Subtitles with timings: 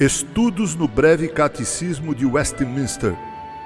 [0.00, 3.16] Estudos no Breve Catecismo de Westminster.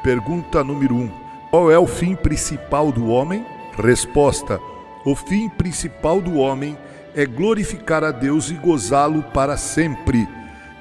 [0.03, 1.11] Pergunta número 1.
[1.51, 3.45] Qual é o fim principal do homem?
[3.77, 4.59] Resposta:
[5.05, 6.79] O fim principal do homem
[7.15, 10.27] é glorificar a Deus e gozá-lo para sempre.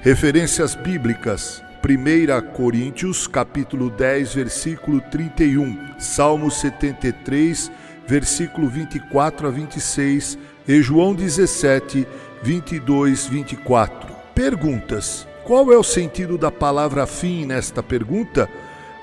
[0.00, 7.70] Referências bíblicas: 1 Coríntios, capítulo 10, versículo 31, Salmo 73,
[8.06, 12.08] versículo 24 a 26 e João 17,
[12.42, 14.14] 22, 24.
[14.34, 18.48] Perguntas: Qual é o sentido da palavra fim nesta pergunta?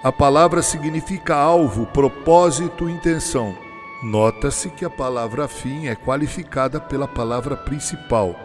[0.02, 3.54] A palavra significa alvo, propósito, intenção.
[4.02, 8.40] Nota-se que a palavra fim é qualificada pela palavra principal.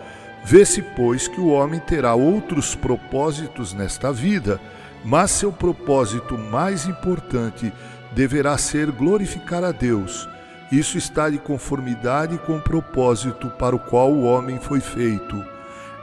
[0.44, 4.60] Vê-se, pois, que o homem terá outros propósitos nesta vida,
[5.04, 7.72] mas seu propósito mais importante
[8.10, 10.28] deverá ser glorificar a Deus.
[10.72, 15.53] Isso está de conformidade com o propósito para o qual o homem foi feito.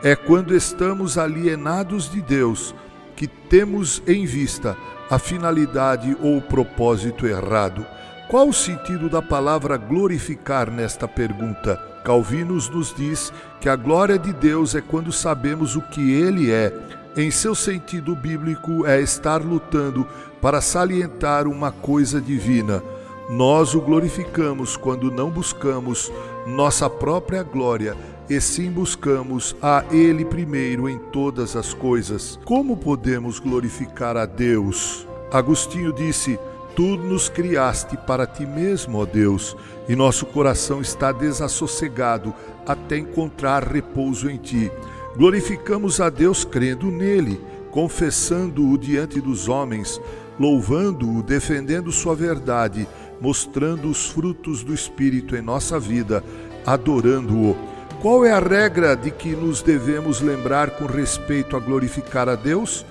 [0.03, 2.73] É quando estamos alienados de Deus
[3.15, 4.75] que temos em vista
[5.07, 7.85] a finalidade ou o propósito errado.
[8.27, 11.75] Qual o sentido da palavra glorificar nesta pergunta?
[12.03, 16.73] Calvinos nos diz que a glória de Deus é quando sabemos o que Ele é.
[17.15, 20.07] Em seu sentido bíblico, é estar lutando
[20.41, 22.81] para salientar uma coisa divina.
[23.29, 26.11] Nós o glorificamos quando não buscamos
[26.47, 27.95] nossa própria glória,
[28.29, 32.39] e sim buscamos a Ele primeiro em todas as coisas.
[32.45, 35.07] Como podemos glorificar a Deus?
[35.31, 36.39] Agostinho disse:
[36.75, 39.55] Tu nos criaste para ti mesmo, ó Deus,
[39.87, 42.33] e nosso coração está desassossegado
[42.65, 44.71] até encontrar repouso em ti.
[45.15, 49.99] Glorificamos a Deus crendo nele, confessando-o diante dos homens,
[50.39, 52.87] louvando-o, defendendo sua verdade,
[53.19, 56.23] mostrando os frutos do Espírito em nossa vida,
[56.65, 57.70] adorando-o.
[58.01, 62.83] Qual é a regra de que nos devemos lembrar com respeito a glorificar a Deus?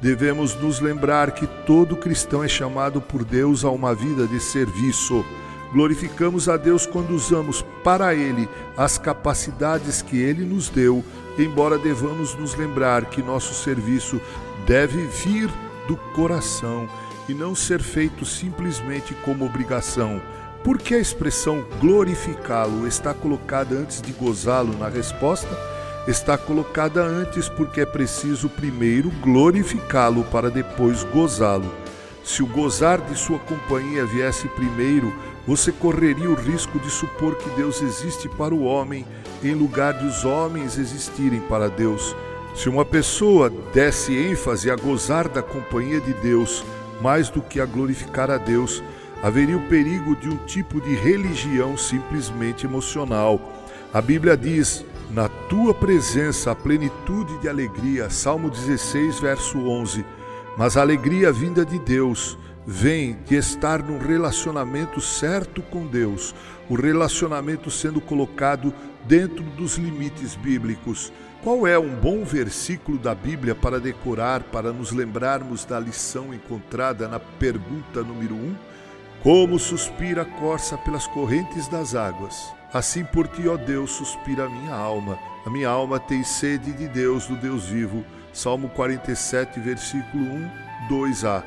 [0.00, 5.24] Devemos nos lembrar que todo cristão é chamado por Deus a uma vida de serviço.
[5.72, 11.04] Glorificamos a Deus quando usamos para Ele as capacidades que Ele nos deu,
[11.36, 14.20] embora devamos nos lembrar que nosso serviço
[14.64, 15.50] deve vir
[15.88, 16.88] do coração
[17.28, 20.22] e não ser feito simplesmente como obrigação.
[20.64, 25.72] Por que a expressão glorificá-lo está colocada antes de gozá-lo na resposta?
[26.06, 31.72] está colocada antes porque é preciso primeiro glorificá-lo para depois gozá-lo.
[32.24, 35.12] Se o gozar de sua companhia viesse primeiro,
[35.46, 39.04] você correria o risco de supor que Deus existe para o homem
[39.42, 42.14] em lugar de os homens existirem para Deus.
[42.54, 46.64] Se uma pessoa desse ênfase a gozar da companhia de Deus
[47.00, 48.82] mais do que a glorificar a Deus,
[49.22, 53.40] haveria o perigo de um tipo de religião simplesmente emocional.
[53.94, 58.08] A Bíblia diz: na tua presença a plenitude de alegria.
[58.08, 60.04] Salmo 16, verso 11.
[60.56, 66.34] Mas a alegria vinda de Deus vem de estar num relacionamento certo com Deus,
[66.68, 68.72] o relacionamento sendo colocado
[69.04, 71.12] dentro dos limites bíblicos.
[71.42, 77.08] Qual é um bom versículo da Bíblia para decorar, para nos lembrarmos da lição encontrada
[77.08, 78.71] na pergunta número 1?
[79.22, 84.48] Como suspira a corça pelas correntes das águas Assim por ti, ó Deus, suspira a
[84.48, 85.18] minha alma.
[85.44, 88.02] A minha alma tem sede de Deus, do Deus vivo.
[88.32, 90.50] Salmo 47, versículo 1,
[90.88, 91.42] 2a.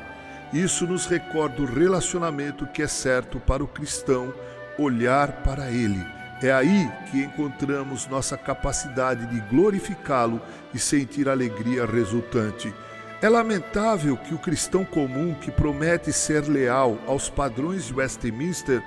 [0.52, 4.32] Isso nos recorda o relacionamento que é certo para o cristão
[4.78, 6.06] olhar para Ele.
[6.40, 10.40] É aí que encontramos nossa capacidade de glorificá-lo
[10.72, 12.72] e sentir a alegria resultante.
[13.26, 18.80] É lamentável que o cristão comum que promete ser leal aos padrões de Westminster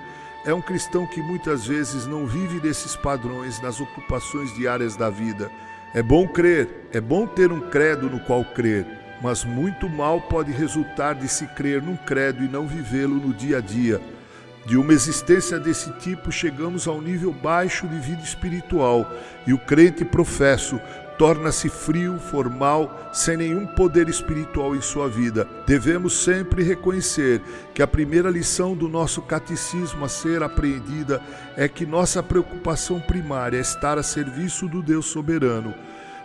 [0.46, 5.50] é um cristão que muitas vezes não vive desses padrões nas ocupações diárias da vida.
[5.92, 8.86] É bom crer, é bom ter um credo no qual crer,
[9.20, 13.58] mas muito mal pode resultar de se crer num credo e não vivê-lo no dia
[13.58, 14.00] a dia.
[14.64, 19.06] De uma existência desse tipo, chegamos a um nível baixo de vida espiritual
[19.46, 20.80] e o crente professo
[21.20, 25.46] torna-se frio, formal, sem nenhum poder espiritual em sua vida.
[25.66, 27.42] Devemos sempre reconhecer
[27.74, 31.20] que a primeira lição do nosso catecismo a ser apreendida
[31.58, 35.74] é que nossa preocupação primária é estar a serviço do Deus soberano.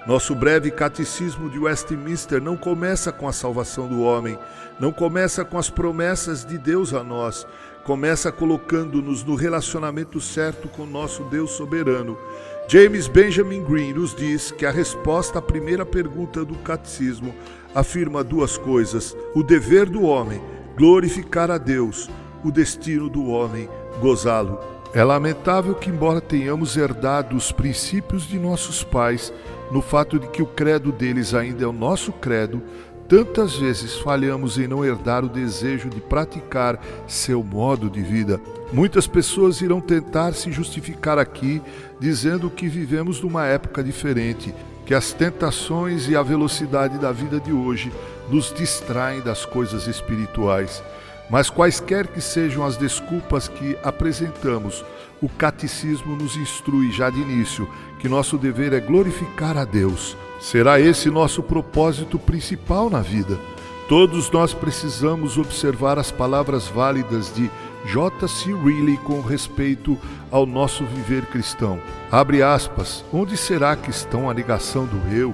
[0.08, 4.40] Nosso breve catecismo de Westminster não começa com a salvação do homem,
[4.80, 7.46] não começa com as promessas de Deus a nós,
[7.84, 12.18] começa colocando-nos no relacionamento certo com nosso Deus soberano.
[12.68, 17.34] James Benjamin Green nos diz que a resposta à primeira pergunta do catecismo
[17.76, 20.42] afirma duas coisas: o dever do homem,
[20.76, 22.10] glorificar a Deus,
[22.44, 23.70] o destino do homem,
[24.02, 24.60] gozá-lo.
[24.96, 29.32] É lamentável que, embora tenhamos herdado os princípios de nossos pais,
[29.72, 32.64] no fato de que o credo deles ainda é o nosso credo,
[33.08, 38.40] tantas vezes falhamos em não herdar o desejo de praticar seu modo de vida.
[38.74, 41.62] Muitas pessoas irão tentar se justificar aqui
[42.00, 44.54] dizendo que vivemos numa época diferente,
[44.86, 47.92] que as tentações e a velocidade da vida de hoje
[48.30, 50.84] nos distraem das coisas espirituais.
[51.30, 54.86] Mas quaisquer que sejam as desculpas que apresentamos,
[55.22, 57.68] o catecismo nos instrui já de início
[58.00, 60.16] que nosso dever é glorificar a Deus.
[60.40, 63.40] Será esse nosso propósito principal na vida.
[63.88, 67.50] Todos nós precisamos observar as palavras válidas de
[67.86, 68.52] J.C.
[68.54, 69.98] Reilly com respeito
[70.32, 71.80] ao nosso viver cristão.
[72.12, 73.06] Abre aspas.
[73.14, 75.34] Onde será que estão a negação do eu,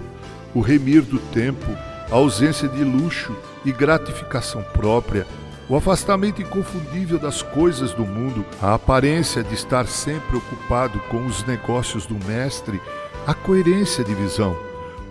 [0.53, 1.65] o remir do tempo,
[2.11, 3.33] a ausência de luxo
[3.63, 5.25] e gratificação própria,
[5.71, 11.45] o afastamento inconfundível das coisas do mundo, a aparência de estar sempre ocupado com os
[11.45, 12.81] negócios do Mestre,
[13.25, 14.53] a coerência de visão,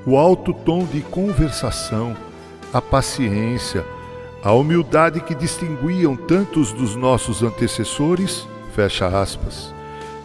[0.05, 2.15] o alto tom de conversação,
[2.75, 3.87] a paciência,
[4.45, 9.73] a humildade que distinguiam tantos dos nossos antecessores, fecha aspas.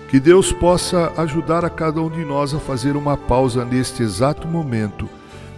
[0.10, 4.50] Que Deus possa ajudar a cada um de nós a fazer uma pausa neste exato
[4.50, 5.08] momento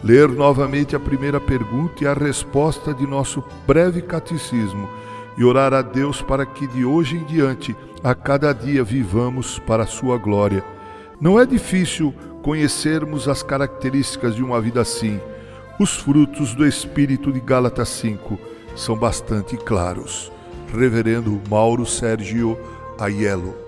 [0.03, 4.89] ler novamente a primeira pergunta e a resposta de nosso breve catecismo
[5.37, 9.83] e orar a Deus para que de hoje em diante, a cada dia, vivamos para
[9.83, 10.63] a Sua glória.
[11.21, 15.19] Não é difícil conhecermos as características de uma vida assim.
[15.79, 18.39] Os frutos do Espírito de Gálatas 5
[18.75, 20.31] são bastante claros.
[20.75, 22.57] Reverendo Mauro Sérgio
[22.99, 23.66] Aiello